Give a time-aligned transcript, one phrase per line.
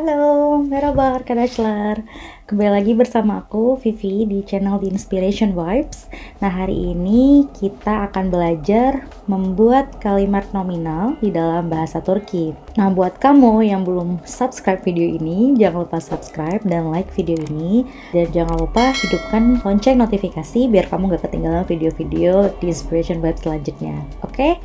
[0.00, 2.00] Halo, merhaba arkadaşlar.
[2.48, 6.08] Kembali lagi bersama aku Vivi di channel The Inspiration Vibes.
[6.40, 12.56] Nah, hari ini kita akan belajar membuat kalimat nominal di dalam bahasa Turki.
[12.80, 17.84] Nah, buat kamu yang belum subscribe video ini, jangan lupa subscribe dan like video ini
[18.16, 24.00] dan jangan lupa hidupkan lonceng notifikasi biar kamu gak ketinggalan video-video The Inspiration Vibes selanjutnya.
[24.24, 24.56] Oke?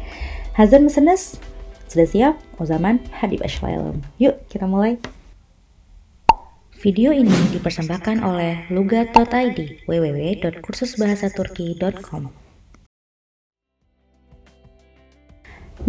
[0.55, 1.43] Hazır mısınız?
[1.91, 2.35] Sudah siap?
[2.55, 3.35] O zaman hadi.
[4.15, 4.95] Yuk, kita mulai.
[6.85, 12.29] Video ini dipersembahkan oleh lugat.id www.kursusbahasaturki.com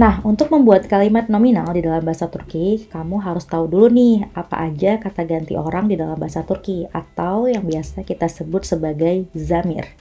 [0.00, 4.72] Nah, untuk membuat kalimat nominal di dalam bahasa Turki, kamu harus tahu dulu nih apa
[4.72, 9.92] aja kata ganti orang di dalam bahasa Turki atau yang biasa kita sebut sebagai zamir.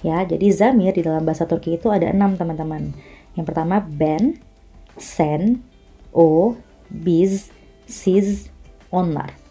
[0.00, 2.96] Ya, jadi zamir di dalam bahasa Turki itu ada enam teman-teman.
[3.36, 4.40] Yang pertama ben,
[4.96, 5.60] sen,
[6.08, 6.56] o,
[6.88, 7.52] biz,
[7.84, 8.48] siz,
[8.88, 9.41] onlar.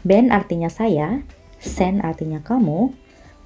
[0.00, 1.20] Ben artinya saya,
[1.60, 2.96] sen artinya kamu,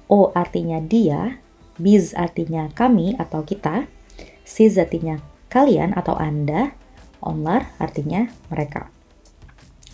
[0.07, 1.43] o artinya dia,
[1.75, 3.91] biz artinya kami atau kita,
[4.47, 5.19] siz artinya
[5.51, 6.71] kalian atau Anda,
[7.19, 8.94] onlar artinya mereka.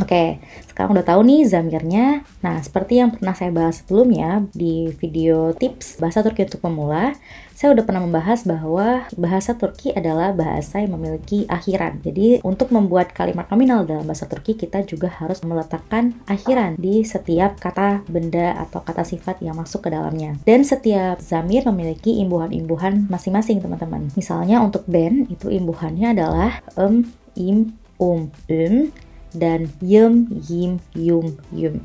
[0.02, 2.26] Oke, sekarang udah tahu nih zamirnya.
[2.42, 7.14] Nah, seperti yang pernah saya bahas sebelumnya di video tips bahasa Turki untuk pemula,
[7.54, 12.02] saya udah pernah membahas bahwa bahasa Turki adalah bahasa yang memiliki akhiran.
[12.02, 17.62] Jadi, untuk membuat kalimat nominal dalam bahasa Turki, kita juga harus meletakkan akhiran di setiap
[17.62, 20.34] kata, benda, atau kata sifat yang masuk ke dalamnya.
[20.42, 24.10] Dan setiap zamir memiliki imbuhan-imbuhan masing-masing, teman-teman.
[24.18, 27.06] Misalnya untuk ben, itu imbuhannya adalah em,
[27.38, 28.90] im, um, um,
[29.32, 31.84] dan yum, yim, yum, yum.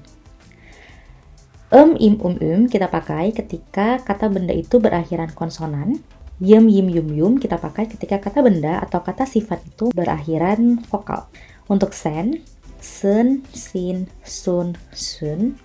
[1.67, 5.99] Em, im, um, um kita pakai ketika kata benda itu berakhiran konsonan.
[6.39, 11.27] Yum, yim, yum, yum kita pakai ketika kata benda atau kata sifat itu berakhiran vokal.
[11.67, 12.47] Untuk sen,
[12.79, 15.59] sen, sin, sun, sun.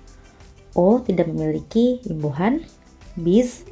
[0.73, 2.65] O tidak memiliki imbuhan.
[3.13, 3.67] Biz,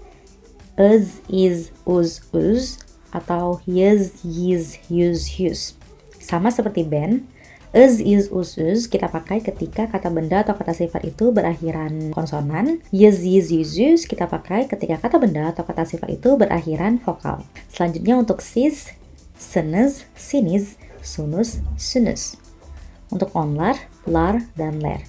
[0.78, 2.78] ez, iz, uz, uz.
[3.10, 5.74] Atau yez, yiz, yuz, yuz.
[6.22, 7.26] Sama seperti ben,
[7.70, 12.82] Is, is, us, us kita pakai ketika kata benda atau kata sifat itu berakhiran konsonan.
[12.90, 17.46] Yes, yes, yes kita pakai ketika kata benda atau kata sifat itu berakhiran vokal.
[17.70, 18.90] Selanjutnya untuk sis,
[19.38, 22.42] senes, sinis, sunus, sunus.
[23.14, 23.78] Untuk onlar,
[24.10, 25.06] lar, dan ler.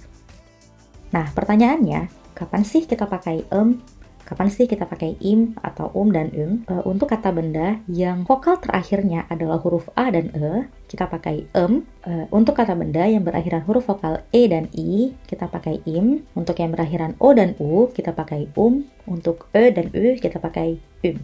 [1.16, 3.81] Nah, pertanyaannya, kapan sih kita pakai em,
[4.30, 6.62] Kapan sih kita pakai im atau um dan um?
[6.70, 11.82] E, untuk kata benda yang vokal terakhirnya adalah huruf a dan e, kita pakai em.
[12.06, 16.22] E, untuk kata benda yang berakhiran huruf vokal e dan i, kita pakai im.
[16.38, 18.86] Untuk yang berakhiran o dan u, kita pakai um.
[19.10, 21.18] Untuk e dan u, kita pakai um.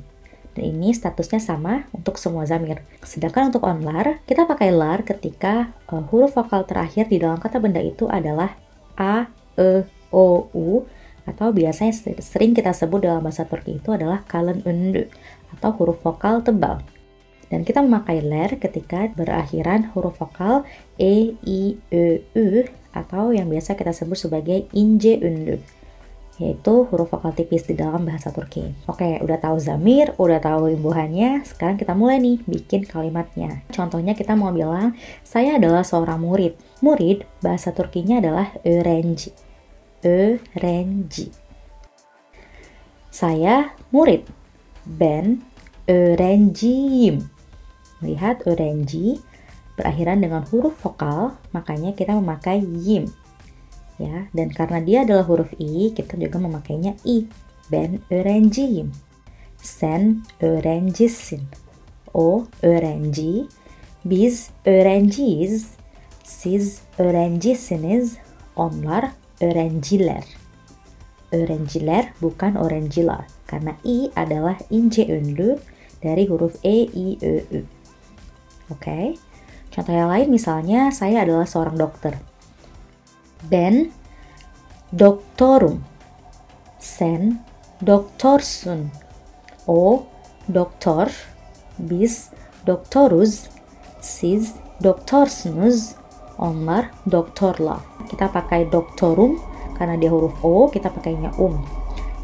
[0.59, 2.83] Dan ini statusnya sama untuk semua zamir.
[3.07, 7.79] Sedangkan untuk onlar, kita pakai lar ketika uh, huruf vokal terakhir di dalam kata benda
[7.79, 8.59] itu adalah
[8.99, 10.89] a, e, o, u
[11.27, 11.93] atau biasanya
[12.23, 15.11] sering kita sebut dalam bahasa Turki itu adalah kalın ünlü
[15.59, 16.81] atau huruf vokal tebal.
[17.47, 20.67] Dan kita memakai ler ketika berakhiran huruf vokal
[20.99, 25.63] e, i, ö, u atau yang biasa kita sebut sebagai ince ünlü
[26.37, 28.77] yaitu huruf vokal tipis di dalam bahasa Turki.
[28.85, 33.65] Oke, udah tahu zamir, udah tahu imbuhannya, sekarang kita mulai nih bikin kalimatnya.
[33.73, 34.93] Contohnya kita mau bilang,
[35.25, 36.53] saya adalah seorang murid.
[36.85, 39.46] Murid, bahasa Turkinya adalah öğrenci
[40.07, 41.29] öğrenci.
[43.11, 44.23] Saya murid.
[44.87, 45.43] Ben
[45.89, 47.25] öğrenciyim.
[48.03, 49.19] Lihat öğrenci
[49.79, 53.11] berakhiran dengan huruf vokal, makanya kita memakai yim.
[53.99, 57.27] Ya, dan karena dia adalah huruf i, kita juga memakainya i.
[57.73, 58.93] Ben öğrenciyim.
[59.59, 61.43] Sen öğrencisin.
[62.15, 63.49] O öğrenci.
[64.05, 65.75] Biz öğrenciyiz.
[66.25, 68.17] Siz öğrencisiniz.
[68.57, 69.11] Onlar
[69.41, 70.25] öğrenciler.
[71.33, 75.59] Öğrenciler bukan öğrenciler karena i adalah ince ünlü
[76.05, 77.65] dari huruf e, i, ö, ü.
[78.71, 78.91] Oke.
[78.91, 79.17] Okay?
[79.77, 82.17] Contoh yang lain misalnya saya adalah seorang dokter.
[83.45, 83.93] Ben
[84.89, 85.85] doktorum.
[86.81, 87.45] Sen
[87.85, 88.89] doktorsun.
[89.69, 90.09] O
[90.49, 91.13] doktor.
[91.79, 92.33] Biz
[92.67, 93.53] doktoruz.
[94.01, 95.93] Siz doktorsunuz.
[96.39, 97.96] Onlar doktorlar.
[98.07, 99.39] Kita pakai doktorum
[99.77, 101.61] karena dia huruf O, kita pakainya um.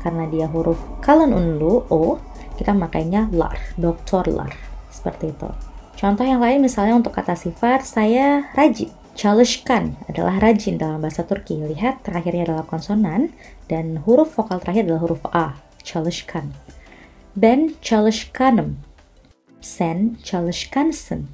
[0.03, 2.19] Karena dia huruf kalen unlu O,
[2.59, 4.51] kita makainya lar, doktorlar.
[4.91, 5.51] Seperti itu.
[5.99, 8.91] Contoh yang lain misalnya untuk kata sifat, saya rajin.
[9.13, 11.61] Çalışkan adalah rajin dalam bahasa Turki.
[11.61, 13.29] Lihat terakhirnya adalah konsonan
[13.69, 15.53] dan huruf vokal terakhir adalah huruf A.
[15.85, 16.49] Çalışkan.
[17.37, 18.81] Ben çalışkanım.
[19.61, 21.29] Sen çalışkansın.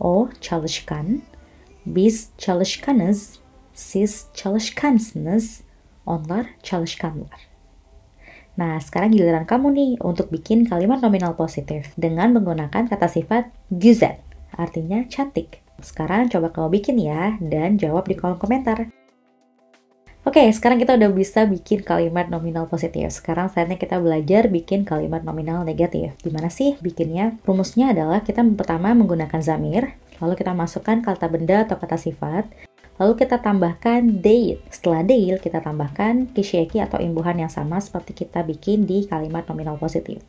[0.00, 1.22] O çalışkan.
[1.86, 3.40] Biz çalışkanız.
[3.76, 5.60] Siz çalışkansınız.
[6.06, 7.36] Onlar çalışkanlar.
[8.56, 14.16] Nah, sekarang giliran kamu nih untuk bikin kalimat nominal positif dengan menggunakan kata sifat güzel,
[14.56, 15.60] artinya cantik.
[15.84, 18.88] Sekarang coba kamu bikin ya, dan jawab di kolom komentar.
[20.24, 23.12] Oke, sekarang kita udah bisa bikin kalimat nominal positif.
[23.12, 26.16] Sekarang saatnya kita belajar bikin kalimat nominal negatif.
[26.24, 27.36] Gimana sih bikinnya?
[27.44, 32.48] Rumusnya adalah kita pertama menggunakan zamir, lalu kita masukkan kata benda atau kata sifat,
[32.96, 34.64] Lalu kita tambahkan date.
[34.72, 39.76] Setelah date, kita tambahkan kishieki atau imbuhan yang sama seperti kita bikin di kalimat nominal
[39.76, 40.24] positif.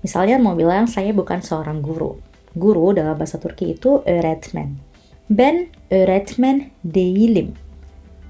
[0.00, 2.16] Misalnya mau bilang saya bukan seorang guru.
[2.56, 4.80] Guru dalam bahasa Turki itu öğretmen.
[5.30, 7.52] Ben öğretmen değilim.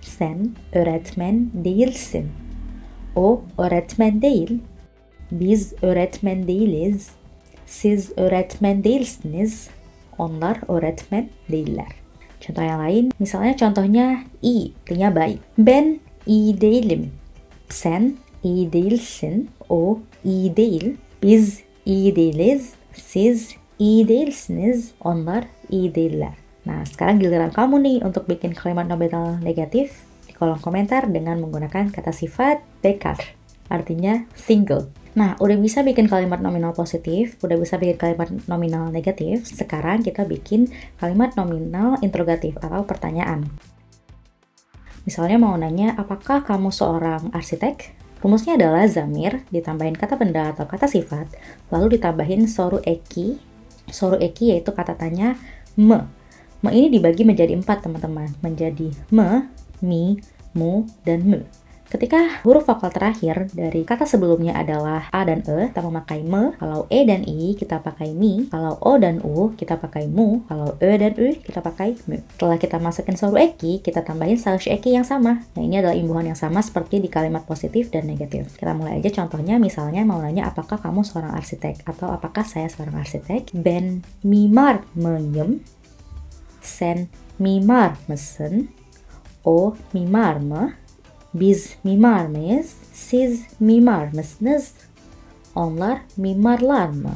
[0.00, 2.28] Sen öğretmen değilsin.
[3.16, 4.58] O öğretmen değil.
[5.30, 7.10] Biz öğretmen değiliz.
[7.66, 9.70] Siz öğretmen değilsiniz.
[10.18, 12.07] Onlar öğretmen değiller.
[12.48, 15.44] Contoh yang lain, misalnya contohnya i, artinya baik.
[15.60, 17.12] Ben iyi değilim.
[17.68, 19.52] Sen iyi değilsin.
[19.68, 20.96] O iyi değil.
[21.20, 22.72] Biz iyi değiliz.
[22.96, 24.96] Siz iyi değilsiniz.
[25.04, 26.32] Onlar iyi değiller.
[26.64, 29.92] Nah, sekarang giliran kamu nih untuk bikin kalimat nominal negatif
[30.24, 33.36] di kolom komentar dengan menggunakan kata sifat bekar,
[33.68, 34.90] artinya single.
[35.16, 39.48] Nah, udah bisa bikin kalimat nominal positif, udah bisa bikin kalimat nominal negatif.
[39.48, 40.68] Sekarang kita bikin
[41.00, 43.48] kalimat nominal interrogatif atau pertanyaan.
[45.08, 47.96] Misalnya mau nanya, apakah kamu seorang arsitek?
[48.18, 51.30] Rumusnya adalah zamir, ditambahin kata benda atau kata sifat,
[51.70, 53.38] lalu ditambahin soru eki.
[53.88, 55.38] Soru eki yaitu kata tanya
[55.78, 56.04] me.
[56.58, 59.46] Me ini dibagi menjadi empat teman-teman, menjadi me,
[59.78, 60.18] mi,
[60.50, 61.40] mu, dan me.
[61.88, 66.52] Ketika huruf vokal terakhir dari kata sebelumnya adalah A dan E, kita memakai me.
[66.60, 68.44] Kalau E dan I, kita pakai mi.
[68.52, 70.44] Kalau O dan U, kita pakai mu.
[70.44, 72.20] Kalau E dan U, kita pakai mu.
[72.36, 75.48] Setelah kita masukin soru eki, kita tambahin slash eki yang sama.
[75.56, 78.52] Nah, ini adalah imbuhan yang sama seperti di kalimat positif dan negatif.
[78.60, 83.00] Kita mulai aja contohnya, misalnya mau nanya apakah kamu seorang arsitek atau apakah saya seorang
[83.00, 83.48] arsitek.
[83.56, 85.64] Ben mimar mıyım?
[86.60, 87.08] Sen
[87.40, 88.68] mimar mısın?
[89.40, 90.76] O mimar mı?
[91.34, 92.74] Biz mimar mıyız?
[92.92, 94.72] Siz mimar mısınız?
[95.54, 97.12] Onlar mimarlar mı?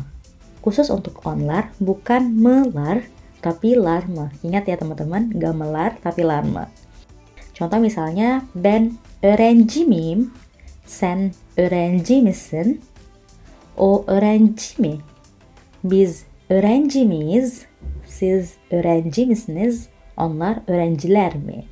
[0.63, 3.03] Khusus untuk onlar, bukan melar,
[3.43, 4.31] tapi lar mı.
[4.43, 6.67] Ingat ya teman-teman, gak melar, tapi lar mı.
[7.55, 8.93] Contoh misalnya, ben
[9.23, 10.31] öğrenci miyim?
[10.87, 12.81] Sen öğrenci misin?
[13.77, 14.99] O öğrenci mi?
[15.85, 17.67] Biz öğrenci miyiz?
[18.07, 19.89] Siz öğrenci misiniz?
[20.17, 21.65] Onlar öğrenciler mi?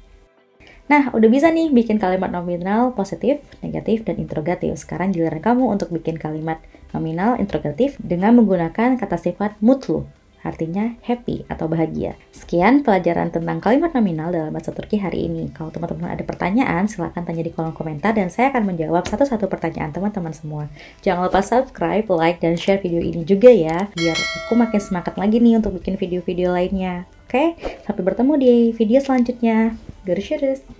[0.91, 4.75] Nah, udah bisa nih bikin kalimat nominal positif, negatif, dan interrogatif.
[4.75, 6.59] Sekarang giliran kamu untuk bikin kalimat
[6.91, 10.11] nominal interrogatif dengan menggunakan kata sifat mutlu,
[10.43, 12.19] artinya happy atau bahagia.
[12.35, 15.55] Sekian pelajaran tentang kalimat nominal dalam bahasa Turki hari ini.
[15.55, 19.95] Kalau teman-teman ada pertanyaan, silahkan tanya di kolom komentar dan saya akan menjawab satu-satu pertanyaan
[19.95, 20.67] teman-teman semua.
[21.07, 25.39] Jangan lupa subscribe, like, dan share video ini juga ya, biar aku makin semangat lagi
[25.39, 27.07] nih untuk bikin video-video lainnya.
[27.31, 27.55] Oke,
[27.87, 29.79] sampai bertemu di video selanjutnya.
[30.03, 30.80] Görüşürüz.